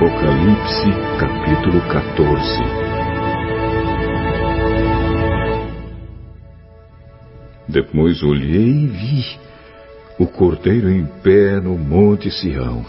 Apocalipse 0.00 0.86
capítulo 1.18 1.78
14 1.82 2.62
Depois 7.68 8.22
olhei 8.22 8.84
e 8.84 8.86
vi 8.86 9.38
o 10.18 10.26
cordeiro 10.26 10.88
em 10.88 11.04
pé 11.22 11.60
no 11.60 11.76
monte 11.76 12.30
Sião. 12.30 12.82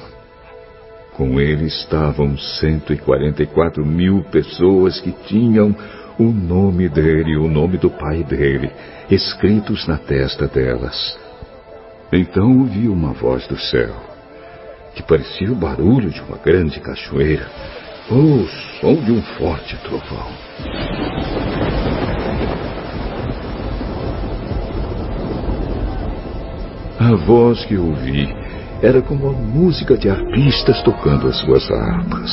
Com 1.12 1.38
ele 1.38 1.66
estavam 1.66 2.38
144 2.38 3.86
mil 3.86 4.24
pessoas 4.32 5.02
que 5.02 5.12
tinham 5.28 5.76
o 6.18 6.32
nome 6.32 6.88
dele 6.88 7.32
e 7.32 7.38
o 7.38 7.50
nome 7.50 7.78
do 7.78 7.90
pai 7.90 8.24
dele 8.24 8.72
escritos 9.10 9.86
na 9.86 9.98
testa 9.98 10.48
delas. 10.48 11.20
Então 12.14 12.60
ouvi 12.60 12.88
uma 12.88 13.12
voz 13.12 13.46
do 13.48 13.58
céu 13.58 14.11
que 14.94 15.04
parecia 15.04 15.52
o 15.52 15.56
barulho 15.56 16.10
de 16.10 16.22
uma 16.22 16.38
grande 16.38 16.80
cachoeira 16.80 17.48
ou 18.10 18.42
o 18.42 18.48
som 18.80 18.96
de 18.96 19.12
um 19.12 19.22
forte 19.22 19.78
trovão. 19.78 20.28
A 27.00 27.16
voz 27.26 27.64
que 27.66 27.78
ouvi 27.78 28.28
era 28.82 29.02
como 29.02 29.30
a 29.30 29.32
música 29.32 29.98
de 29.98 30.10
arpistas 30.10 30.82
tocando 30.84 31.28
as 31.28 31.38
suas 31.38 31.70
harpas. 31.72 32.32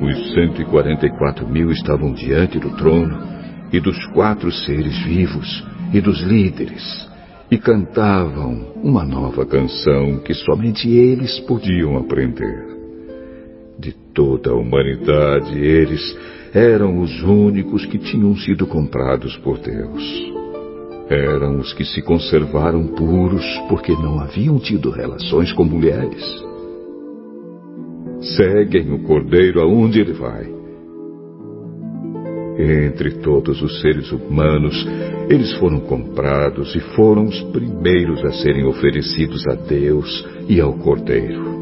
Os 0.00 0.34
144 0.34 1.48
mil 1.48 1.70
estavam 1.70 2.12
diante 2.12 2.58
do 2.58 2.70
trono 2.76 3.18
e 3.72 3.80
dos 3.80 4.04
quatro 4.06 4.50
seres 4.50 4.98
vivos 5.04 5.71
e 5.92 6.00
dos 6.00 6.20
líderes 6.22 7.10
e 7.50 7.58
cantavam 7.58 8.72
uma 8.82 9.04
nova 9.04 9.44
canção 9.44 10.18
que 10.20 10.32
somente 10.32 10.88
eles 10.88 11.38
podiam 11.40 11.98
aprender. 11.98 12.66
De 13.78 13.92
toda 14.14 14.50
a 14.50 14.54
humanidade, 14.54 15.58
eles 15.58 16.16
eram 16.54 17.00
os 17.00 17.22
únicos 17.22 17.84
que 17.84 17.98
tinham 17.98 18.34
sido 18.36 18.66
comprados 18.66 19.36
por 19.38 19.58
Deus. 19.58 20.32
Eram 21.10 21.58
os 21.58 21.74
que 21.74 21.84
se 21.84 22.00
conservaram 22.00 22.86
puros 22.86 23.44
porque 23.68 23.92
não 23.92 24.18
haviam 24.20 24.58
tido 24.58 24.90
relações 24.90 25.52
com 25.52 25.64
mulheres. 25.64 26.24
Seguem 28.36 28.92
o 28.92 29.02
cordeiro 29.02 29.60
aonde 29.60 30.00
ele 30.00 30.12
vai 30.14 30.61
entre 32.58 33.12
todos 33.20 33.62
os 33.62 33.80
seres 33.80 34.10
humanos, 34.12 34.74
eles 35.28 35.52
foram 35.54 35.80
comprados 35.80 36.74
e 36.74 36.80
foram 36.94 37.24
os 37.24 37.40
primeiros 37.44 38.24
a 38.24 38.32
serem 38.32 38.64
oferecidos 38.64 39.46
a 39.46 39.54
Deus 39.54 40.26
e 40.48 40.60
ao 40.60 40.72
Cordeiro. 40.74 41.60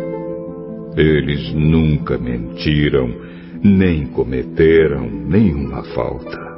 Eles 0.97 1.53
nunca 1.55 2.19
mentiram, 2.19 3.09
nem 3.63 4.06
cometeram 4.06 5.09
nenhuma 5.09 5.83
falta. 5.95 6.50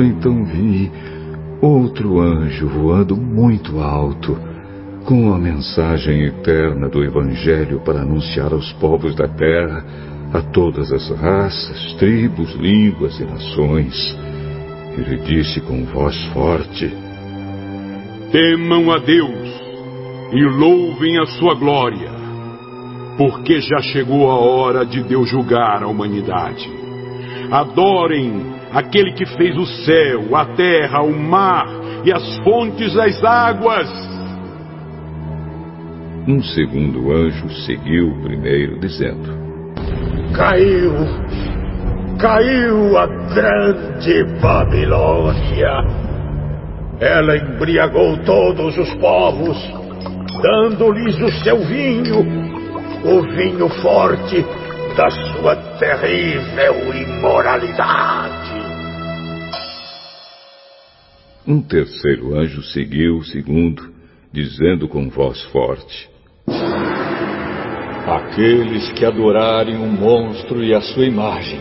Então 0.00 0.44
vi 0.44 0.90
outro 1.60 2.20
anjo 2.20 2.68
voando 2.68 3.16
muito 3.16 3.80
alto, 3.80 4.38
com 5.04 5.32
a 5.32 5.38
mensagem 5.38 6.24
eterna 6.24 6.88
do 6.88 7.02
Evangelho 7.02 7.80
para 7.80 8.02
anunciar 8.02 8.52
aos 8.52 8.72
povos 8.74 9.14
da 9.14 9.26
terra, 9.26 9.84
a 10.32 10.42
todas 10.42 10.92
as 10.92 11.08
raças, 11.10 11.94
tribos, 11.94 12.54
línguas 12.54 13.18
e 13.18 13.24
nações. 13.24 14.16
Ele 14.96 15.16
disse 15.18 15.60
com 15.62 15.84
voz 15.86 16.16
forte: 16.34 16.92
Temam 18.30 18.92
a 18.92 18.98
Deus 18.98 19.48
e 20.32 20.44
louvem 20.44 21.18
a 21.18 21.26
sua 21.26 21.54
glória, 21.54 22.10
porque 23.16 23.60
já 23.60 23.80
chegou 23.80 24.30
a 24.30 24.38
hora 24.38 24.84
de 24.84 25.02
Deus 25.02 25.28
julgar 25.30 25.82
a 25.82 25.86
humanidade. 25.86 26.70
Adorem 27.50 28.57
aquele 28.72 29.12
que 29.12 29.26
fez 29.26 29.56
o 29.56 29.66
céu, 29.84 30.36
a 30.36 30.44
terra, 30.46 31.02
o 31.02 31.12
mar 31.12 31.66
e 32.04 32.12
as 32.12 32.38
fontes 32.38 32.94
das 32.94 33.22
águas. 33.24 33.88
Um 36.26 36.42
segundo 36.42 37.10
anjo 37.10 37.48
seguiu 37.66 38.10
o 38.10 38.22
primeiro, 38.22 38.78
dizendo: 38.80 39.30
Caiu, 40.34 40.92
caiu 42.18 42.98
a 42.98 43.06
grande 43.06 44.24
Babilônia. 44.40 46.08
Ela 47.00 47.36
embriagou 47.36 48.18
todos 48.24 48.76
os 48.76 48.92
povos, 48.96 49.56
dando-lhes 50.42 51.18
o 51.20 51.30
seu 51.44 51.58
vinho, 51.60 52.20
o 53.04 53.22
vinho 53.34 53.68
forte 53.80 54.44
da 54.96 55.08
sua 55.10 55.54
terrível 55.78 56.92
imoralidade. 56.92 58.47
Um 61.48 61.62
terceiro 61.62 62.38
anjo 62.38 62.62
seguiu 62.62 63.16
o 63.16 63.24
segundo, 63.24 63.82
dizendo 64.30 64.86
com 64.86 65.08
voz 65.08 65.42
forte: 65.44 66.06
Aqueles 68.06 68.92
que 68.92 69.02
adorarem 69.02 69.76
o 69.76 69.86
monstro 69.86 70.62
e 70.62 70.74
a 70.74 70.82
sua 70.82 71.06
imagem, 71.06 71.58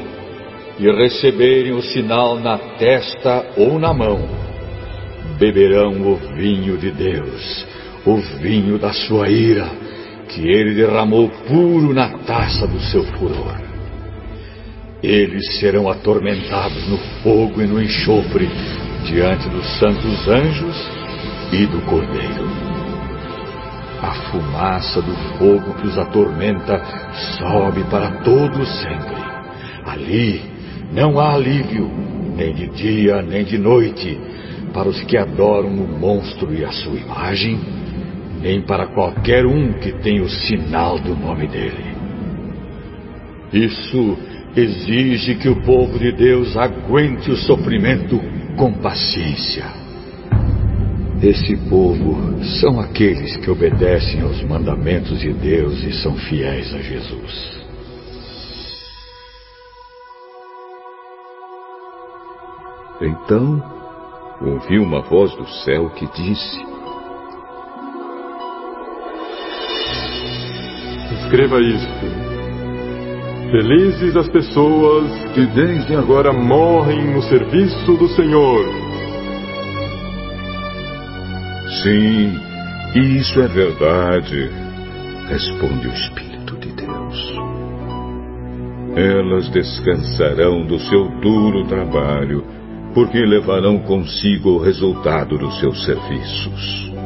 e 0.77 0.91
receberem 0.91 1.71
o 1.71 1.81
sinal 1.81 2.37
na 2.37 2.57
testa 2.57 3.53
ou 3.55 3.79
na 3.79 3.93
mão, 3.93 4.27
beberão 5.39 6.01
o 6.01 6.17
vinho 6.35 6.77
de 6.77 6.91
Deus, 6.91 7.65
o 8.05 8.17
vinho 8.41 8.77
da 8.77 8.91
sua 8.91 9.29
ira, 9.29 9.69
que 10.27 10.49
ele 10.49 10.75
derramou 10.75 11.29
puro 11.47 11.93
na 11.93 12.09
taça 12.25 12.67
do 12.67 12.81
seu 12.81 13.05
furor. 13.05 13.55
Eles 15.01 15.59
serão 15.61 15.87
atormentados 15.87 16.85
no 16.89 16.97
fogo 17.23 17.61
e 17.61 17.67
no 17.67 17.81
enxofre 17.81 18.49
diante 19.07 19.47
dos 19.49 19.65
santos 19.79 20.27
anjos 20.27 20.75
e 21.51 21.65
do 21.65 21.81
Cordeiro. 21.81 22.45
A 24.01 24.13
fumaça 24.29 25.01
do 25.01 25.13
fogo 25.37 25.73
que 25.75 25.87
os 25.87 25.97
atormenta 25.97 26.81
sobe 27.37 27.83
para 27.85 28.11
todo 28.23 28.65
sempre. 28.65 29.15
Ali 29.85 30.41
não 30.93 31.19
há 31.19 31.33
alívio, 31.33 31.89
nem 32.35 32.53
de 32.53 32.67
dia 32.67 33.21
nem 33.21 33.43
de 33.43 33.57
noite, 33.57 34.19
para 34.73 34.89
os 34.89 35.01
que 35.03 35.17
adoram 35.17 35.69
o 35.69 35.99
monstro 35.99 36.53
e 36.53 36.63
a 36.63 36.71
sua 36.71 36.99
imagem, 36.99 37.59
nem 38.41 38.61
para 38.61 38.87
qualquer 38.87 39.45
um 39.45 39.73
que 39.73 39.93
tem 39.93 40.19
o 40.19 40.29
sinal 40.29 40.99
do 40.99 41.15
nome 41.15 41.47
dele. 41.47 41.95
Isso 43.53 44.17
exige 44.55 45.35
que 45.35 45.47
o 45.47 45.61
povo 45.61 45.97
de 45.97 46.11
Deus 46.11 46.57
aguente 46.57 47.31
o 47.31 47.37
sofrimento 47.37 48.21
com 48.57 48.73
paciência. 48.73 49.65
Esse 51.21 51.55
povo 51.69 52.43
são 52.59 52.79
aqueles 52.79 53.37
que 53.37 53.51
obedecem 53.51 54.21
aos 54.21 54.41
mandamentos 54.43 55.19
de 55.19 55.31
Deus 55.31 55.83
e 55.83 55.93
são 56.01 56.15
fiéis 56.15 56.73
a 56.73 56.79
Jesus. 56.79 57.57
Então 62.99 63.63
ouvi 64.41 64.79
uma 64.79 65.01
voz 65.01 65.31
do 65.35 65.47
céu 65.63 65.91
que 65.91 66.07
disse: 66.07 66.59
Escreva 71.21 71.59
isto 71.61 72.26
Felizes 73.49 74.13
as 74.17 74.27
pessoas 74.27 75.09
que 75.33 75.45
desde 75.45 75.95
agora 75.95 76.33
morrem 76.33 77.13
no 77.13 77.21
serviço 77.21 77.93
do 77.93 78.09
Senhor. 78.09 78.65
Sim, 81.81 82.37
isso 82.93 83.39
é 83.39 83.47
verdade, 83.47 84.49
responde 85.29 85.87
o 85.87 85.93
Espírito 85.93 86.57
de 86.57 86.73
Deus. 86.73 87.39
Elas 88.97 89.49
descansarão 89.51 90.65
do 90.65 90.77
seu 90.79 91.07
duro 91.21 91.65
trabalho, 91.67 92.43
porque 92.93 93.17
levarão 93.17 93.79
consigo 93.79 94.55
o 94.55 94.59
resultado 94.59 95.37
dos 95.37 95.57
seus 95.61 95.85
serviços. 95.85 96.96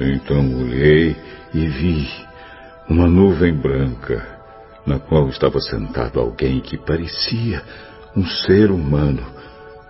Então 0.00 0.62
olhei 0.62 1.16
e 1.52 1.66
vi 1.66 2.08
uma 2.88 3.08
nuvem 3.08 3.52
branca, 3.52 4.38
na 4.86 4.98
qual 4.98 5.28
estava 5.28 5.60
sentado 5.60 6.20
alguém 6.20 6.60
que 6.60 6.78
parecia 6.78 7.62
um 8.16 8.24
ser 8.24 8.70
humano, 8.70 9.22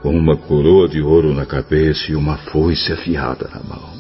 com 0.00 0.10
uma 0.10 0.37
coroa 0.37 0.88
de 0.88 1.02
ouro 1.02 1.34
na 1.34 1.44
cabeça 1.44 2.10
e 2.10 2.14
uma 2.14 2.38
foice 2.38 2.93
afiada 2.93 3.49
na 3.49 3.62
mão. 3.62 3.99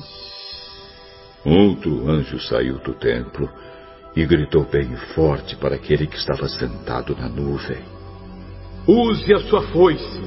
Outro 1.44 2.08
anjo 2.10 2.40
saiu 2.40 2.78
do 2.78 2.94
templo 2.94 3.48
e 4.16 4.24
gritou 4.24 4.64
bem 4.64 4.96
forte 5.14 5.56
para 5.56 5.74
aquele 5.74 6.06
que 6.06 6.16
estava 6.16 6.48
sentado 6.48 7.14
na 7.16 7.28
nuvem: 7.28 7.78
Use 8.86 9.34
a 9.34 9.40
sua 9.40 9.62
foice 9.68 10.20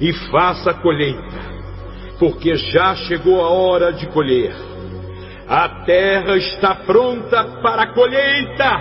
e 0.00 0.12
faça 0.30 0.70
a 0.70 0.74
colheita, 0.74 1.38
porque 2.18 2.56
já 2.56 2.94
chegou 2.94 3.40
a 3.42 3.50
hora 3.50 3.92
de 3.92 4.06
colher. 4.06 4.75
A 5.48 5.84
terra 5.84 6.36
está 6.36 6.74
pronta 6.74 7.44
para 7.62 7.82
a 7.84 7.94
colheita. 7.94 8.80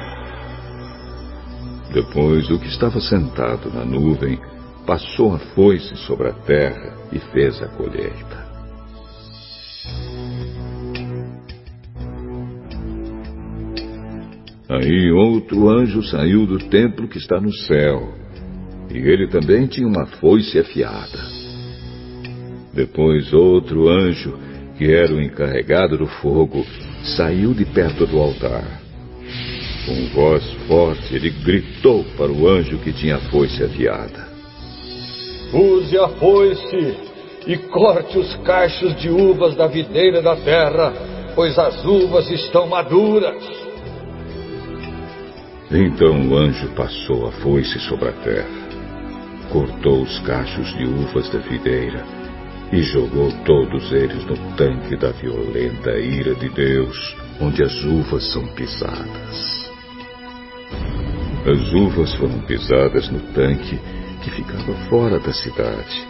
Depois, 1.93 2.49
o 2.49 2.57
que 2.59 2.67
estava 2.67 2.99
sentado 2.99 3.71
na 3.71 3.85
nuvem 3.85 4.39
passou 4.87 5.35
a 5.35 5.39
foice 5.39 5.95
sobre 5.95 6.29
a 6.29 6.33
terra 6.33 6.97
e 7.11 7.19
fez 7.19 7.61
a 7.61 7.67
colheita. 7.67 8.45
Aí 14.67 15.11
outro 15.11 15.69
anjo 15.69 16.01
saiu 16.01 16.47
do 16.47 16.57
templo 16.57 17.07
que 17.07 17.19
está 17.19 17.39
no 17.39 17.53
céu, 17.53 18.11
e 18.89 18.97
ele 18.97 19.27
também 19.27 19.67
tinha 19.67 19.87
uma 19.87 20.07
foice 20.07 20.57
afiada. 20.57 21.19
Depois 22.73 23.31
outro 23.31 23.87
anjo, 23.87 24.35
que 24.77 24.93
era 24.93 25.13
o 25.13 25.21
encarregado 25.21 25.97
do 25.97 26.07
fogo, 26.07 26.65
saiu 27.15 27.53
de 27.53 27.65
perto 27.65 28.05
do 28.05 28.19
altar. 28.19 28.81
Com 29.85 30.07
voz 30.13 30.43
forte, 30.67 31.15
ele 31.15 31.29
gritou 31.29 32.03
para 32.17 32.31
o 32.31 32.47
anjo 32.47 32.77
que 32.79 32.91
tinha 32.91 33.17
a 33.17 33.29
foice 33.29 33.63
afiada: 33.63 34.27
Use 35.53 35.97
a 35.97 36.07
foice 36.09 36.97
e 37.47 37.57
corte 37.57 38.17
os 38.17 38.35
cachos 38.37 38.95
de 38.95 39.09
uvas 39.09 39.55
da 39.55 39.67
videira 39.67 40.21
da 40.21 40.35
terra, 40.35 40.93
pois 41.35 41.57
as 41.57 41.85
uvas 41.85 42.29
estão 42.31 42.67
maduras. 42.67 43.43
Então 45.71 46.29
o 46.29 46.35
anjo 46.35 46.67
passou 46.69 47.27
a 47.27 47.31
foice 47.31 47.79
sobre 47.81 48.09
a 48.09 48.13
terra, 48.13 48.67
cortou 49.51 50.01
os 50.01 50.19
cachos 50.19 50.75
de 50.77 50.85
uvas 50.85 51.29
da 51.29 51.39
videira 51.39 52.24
e 52.71 52.81
jogou 52.83 53.31
todos 53.43 53.91
eles 53.91 54.25
no 54.25 54.37
tanque 54.55 54.95
da 54.95 55.11
violenta 55.11 55.97
ira 55.97 56.35
de 56.35 56.49
Deus, 56.49 57.15
onde 57.39 57.63
as 57.63 57.83
uvas 57.83 58.31
são 58.31 58.45
pisadas. 58.47 59.71
As 61.45 61.73
uvas 61.73 62.13
foram 62.15 62.39
pisadas 62.41 63.09
no 63.09 63.19
tanque 63.33 63.79
que 64.23 64.31
ficava 64.31 64.73
fora 64.89 65.19
da 65.19 65.31
cidade, 65.31 66.07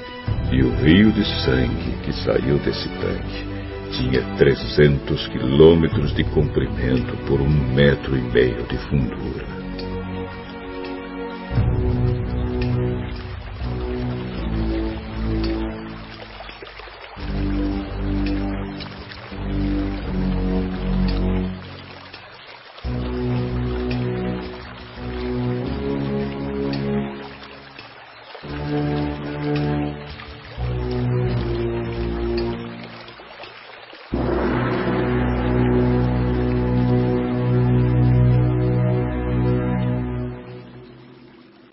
e 0.52 0.64
o 0.64 0.74
rio 0.76 1.12
de 1.12 1.26
sangue 1.44 1.98
que 2.04 2.14
saiu 2.14 2.58
desse 2.60 2.88
tanque 2.90 3.56
tinha 3.92 4.22
300 4.38 5.28
quilômetros 5.28 6.14
de 6.14 6.24
comprimento 6.24 7.16
por 7.28 7.42
um 7.42 7.74
metro 7.74 8.18
e 8.18 8.22
meio 8.22 8.64
de 8.64 8.78
fundura. 8.78 9.55